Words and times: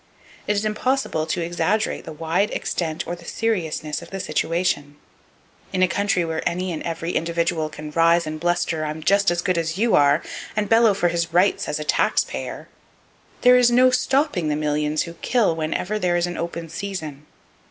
It 0.47 0.53
is 0.53 0.65
impossible 0.65 1.27
to 1.27 1.41
exaggerate 1.43 2.05
the 2.05 2.11
wide 2.11 2.49
extent 2.49 3.05
or 3.05 3.15
the 3.15 3.23
seriousness 3.23 4.01
of 4.01 4.09
this 4.09 4.25
situation. 4.25 4.95
In 5.71 5.83
a 5.83 5.87
country 5.87 6.25
where 6.25 6.41
any 6.49 6.71
and 6.73 6.81
every 6.81 7.11
individual 7.11 7.69
can 7.69 7.91
rise 7.91 8.25
and 8.25 8.39
bluster, 8.39 8.83
"I'm 8.83 9.03
just 9.03 9.29
as 9.29 9.43
good 9.43 9.59
as 9.59 9.77
you 9.77 9.93
are," 9.95 10.23
and 10.55 10.67
bellow 10.67 10.95
for 10.95 11.09
his 11.09 11.31
"rights" 11.35 11.69
as 11.69 11.79
a 11.79 11.83
"tax 11.83 12.23
payer," 12.23 12.67
there 13.41 13.57
is 13.57 13.69
no 13.69 13.91
stopping 13.91 14.47
the 14.49 14.55
millions 14.55 15.03
who 15.03 15.13
kill 15.21 15.55
whenever 15.55 15.99
there 15.99 16.17
is 16.17 16.25
an 16.25 16.35
open 16.35 16.67
season. 16.67 17.27